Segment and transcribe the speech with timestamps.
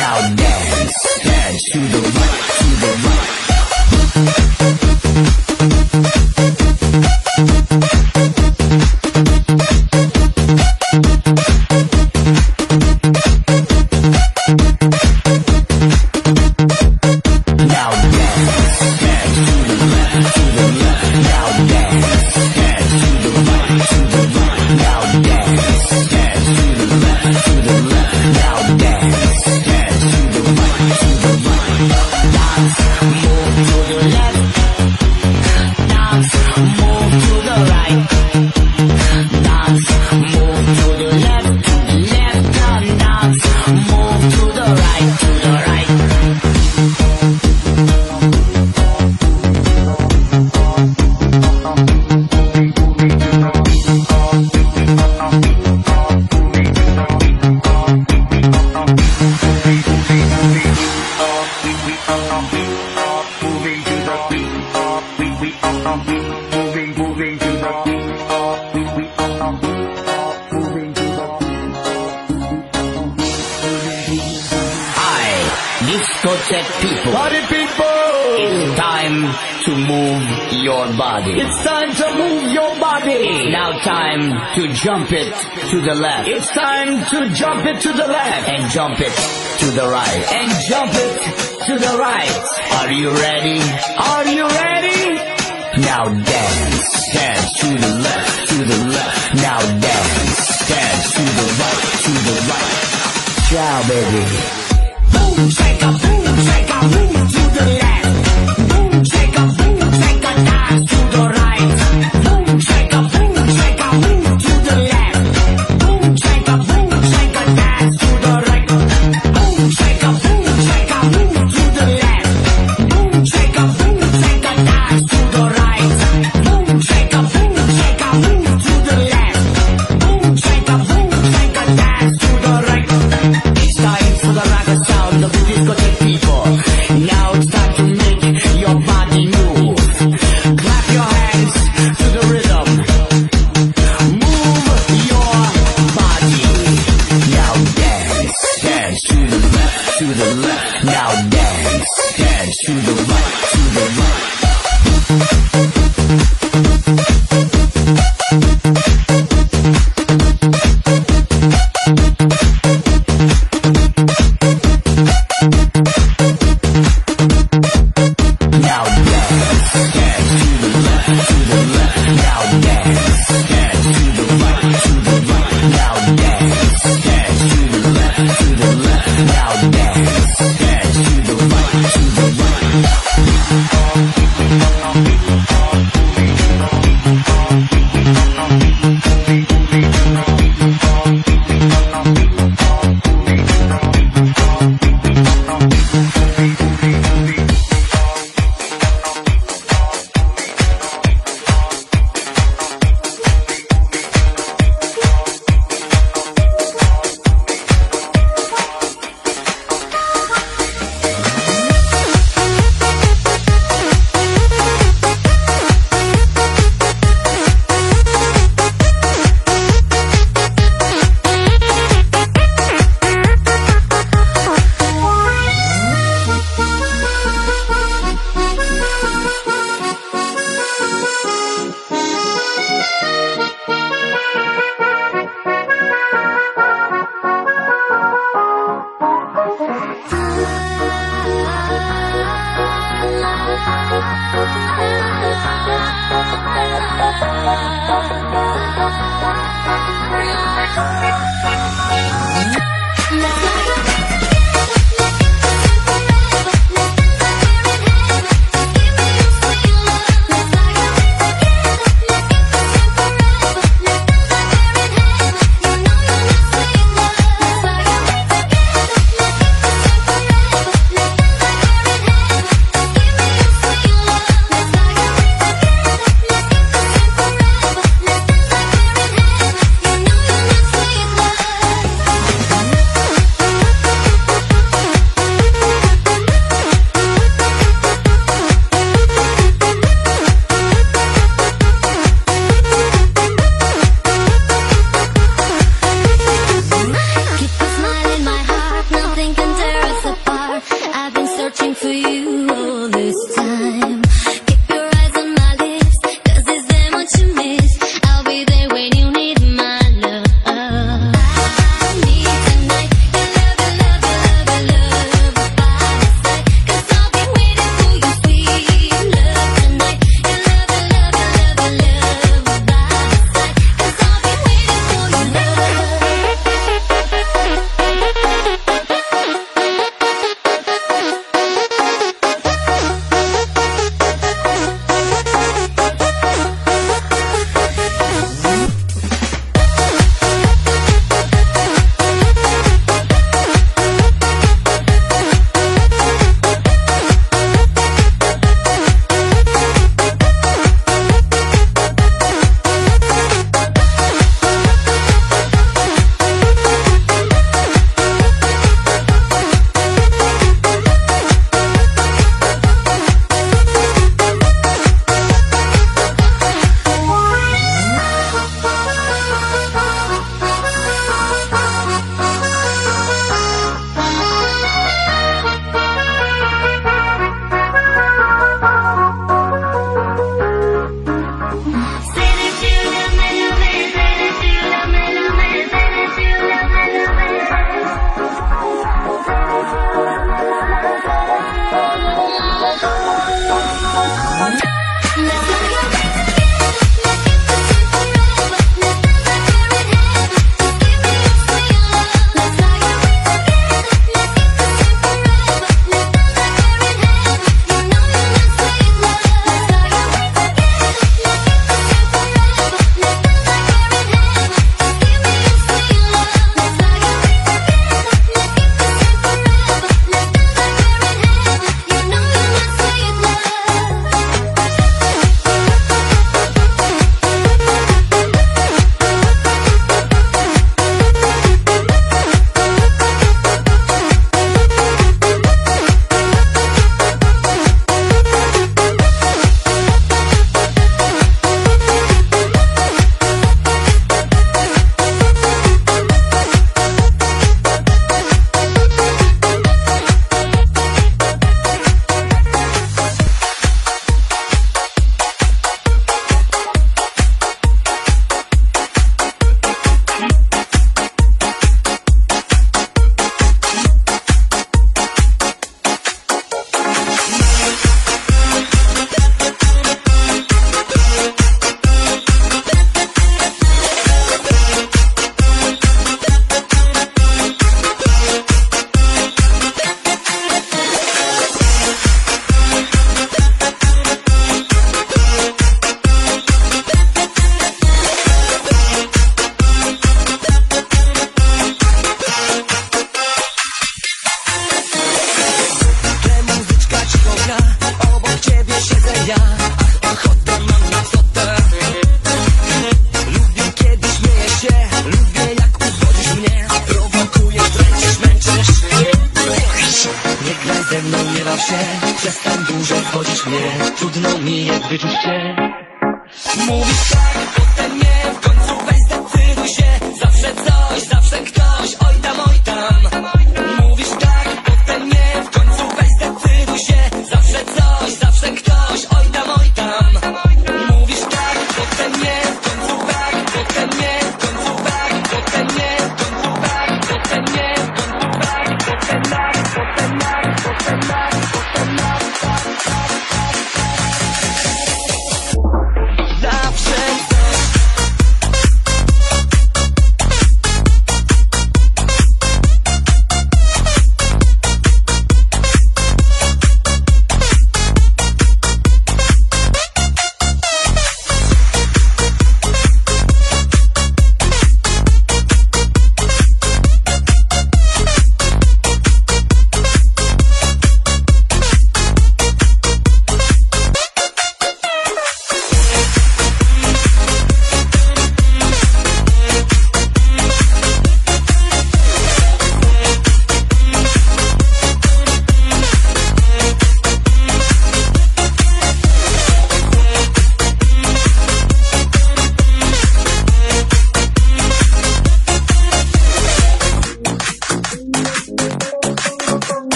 [0.00, 2.90] Now dance, dance to the right, to the
[6.24, 6.29] right.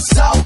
[0.00, 0.37] so.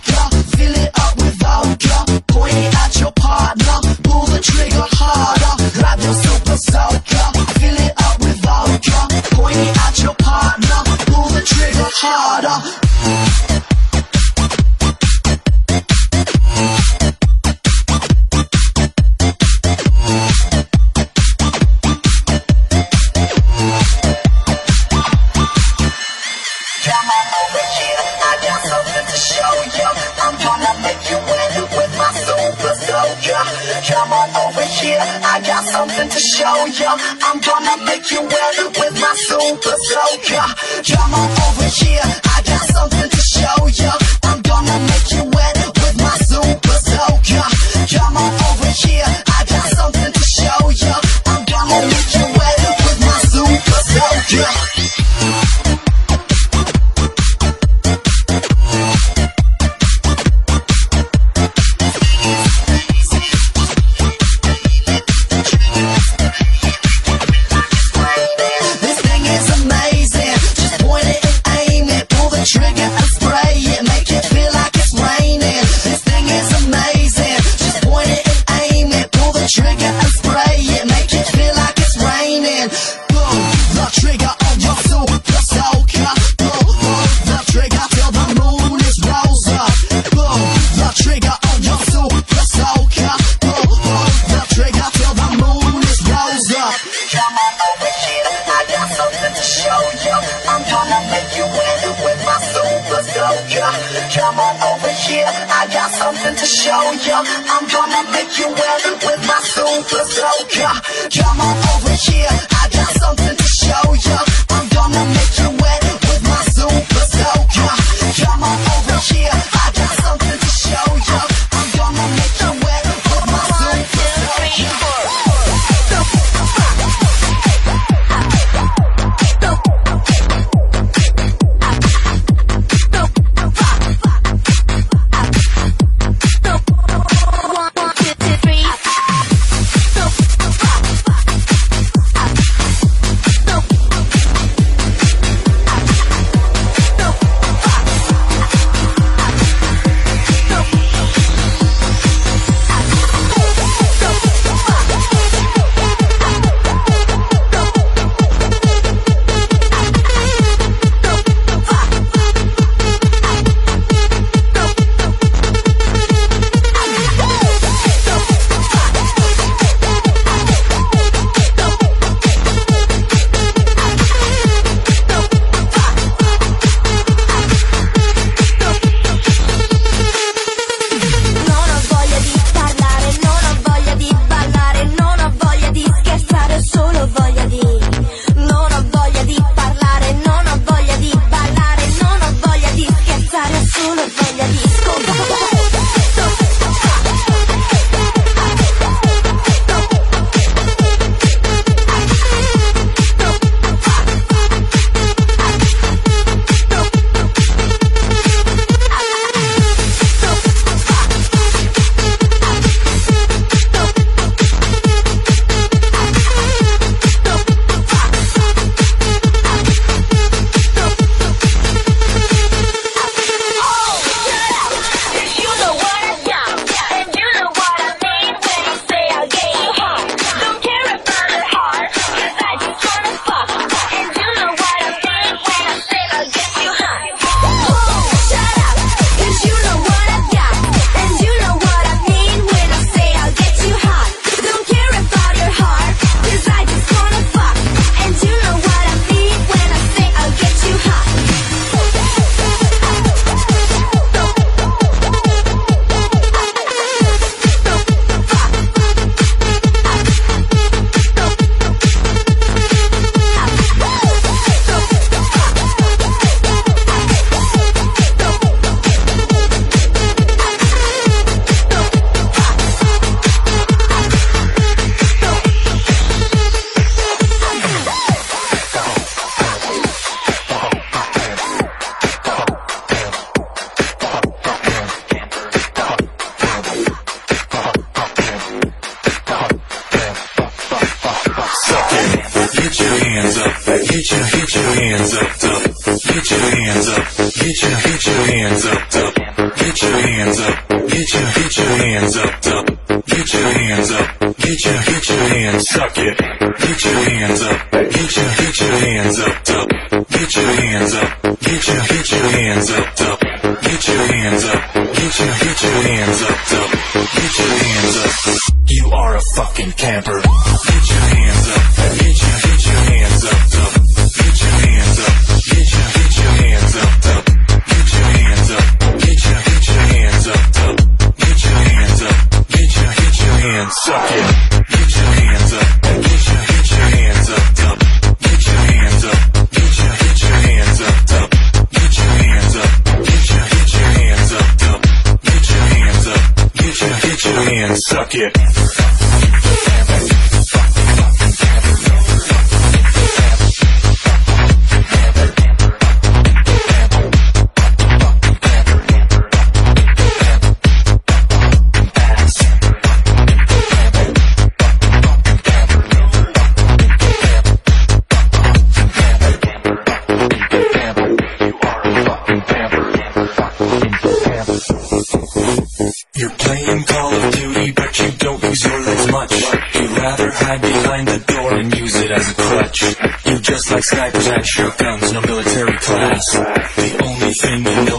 [383.93, 386.23] Snipers at your guns, no military class.
[386.33, 387.92] The only thing you know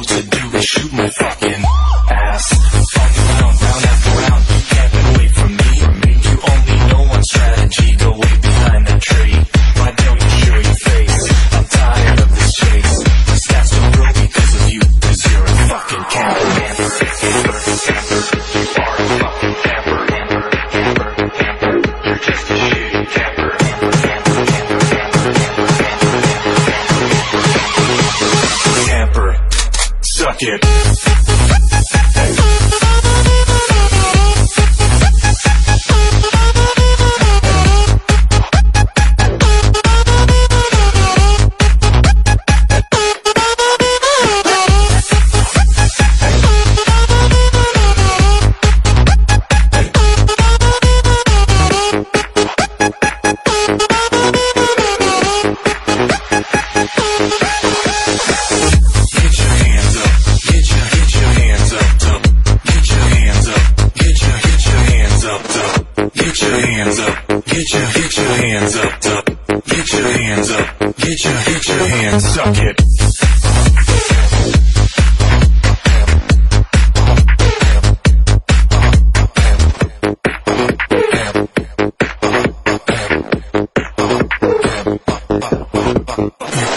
[86.24, 86.73] Okay.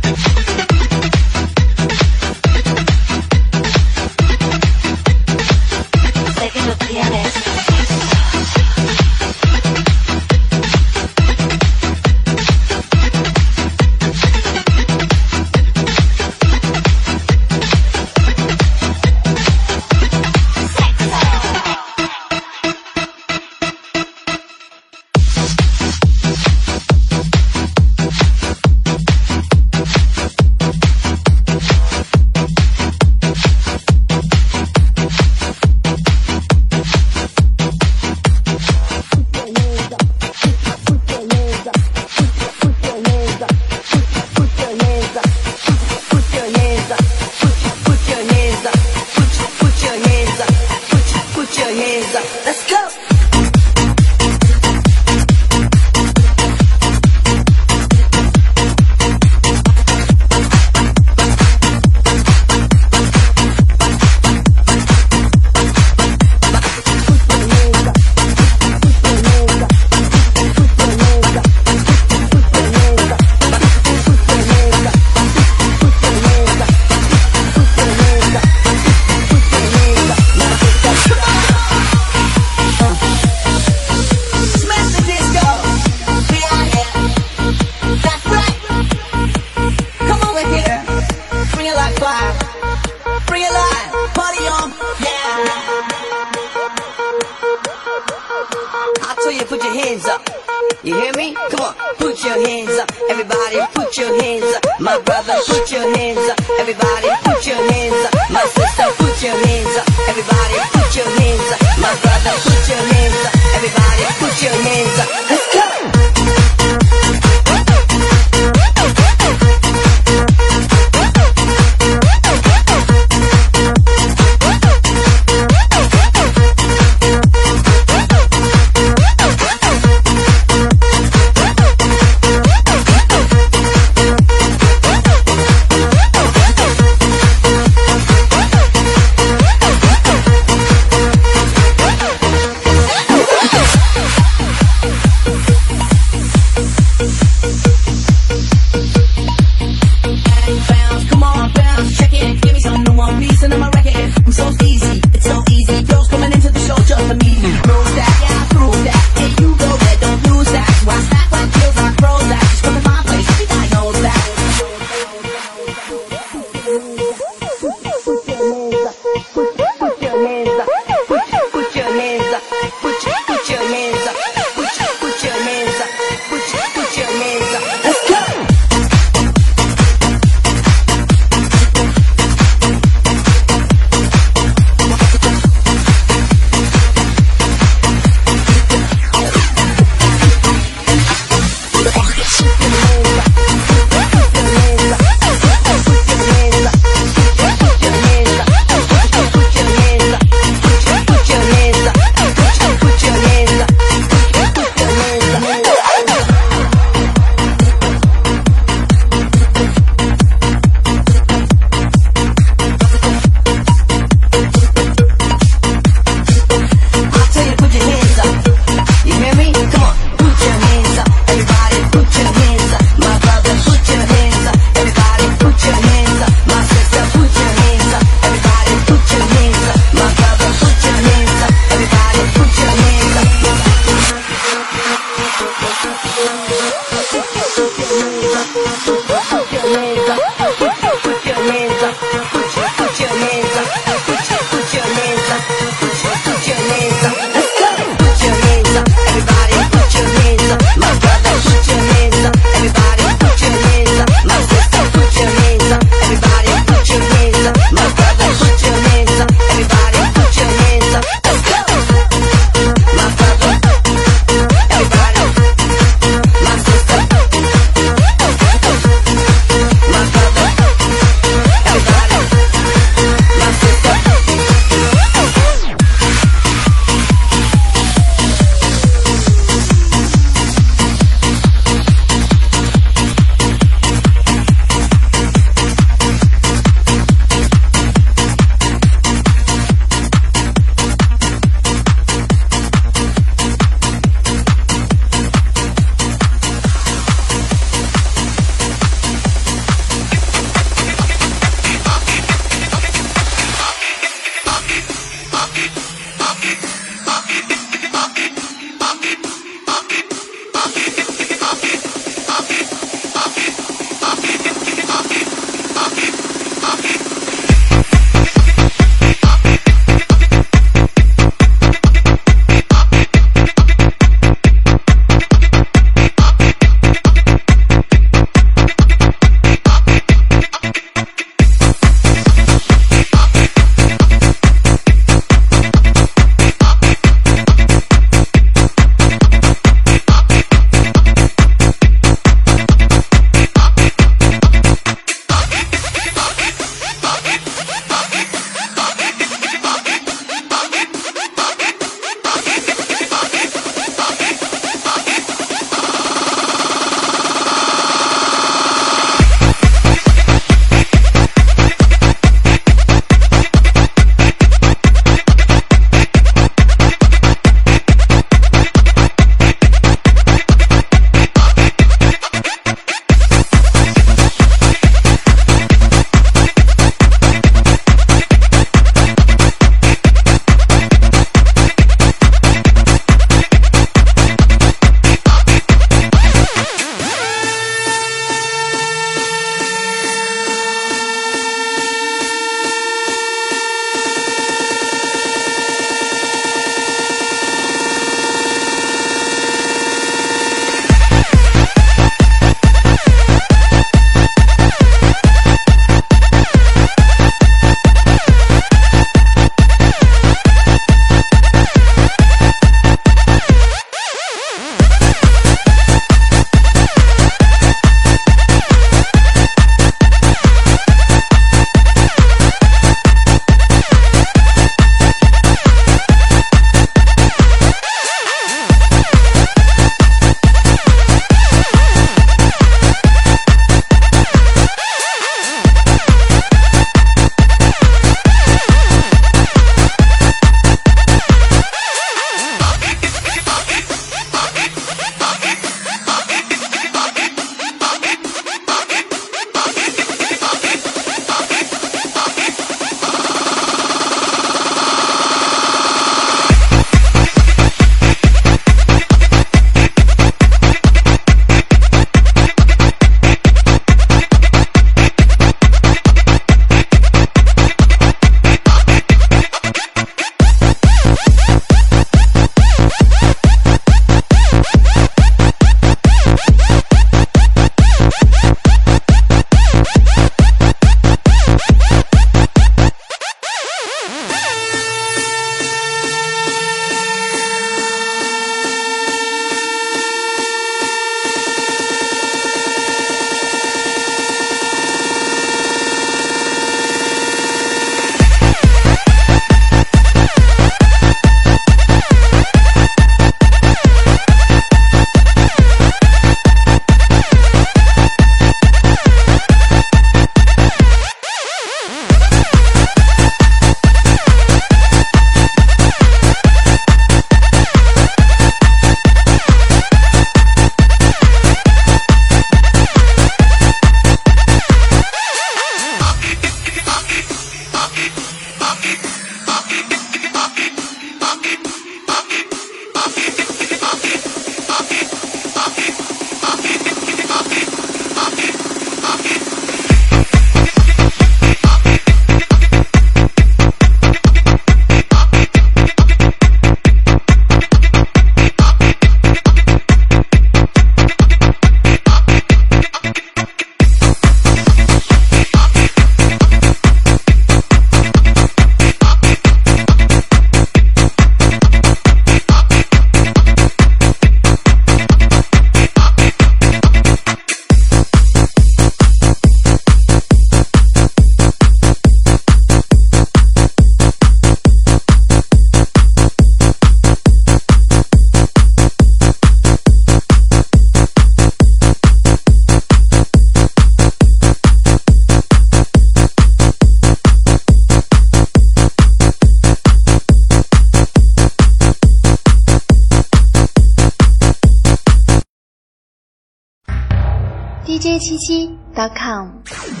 [598.21, 600.00] 七七 .com。